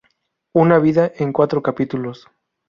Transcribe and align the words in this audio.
Una 0.55 0.79
vida 0.79 1.11
en 1.19 1.31
cuatro 1.31 1.61
capítulos". 1.61 2.25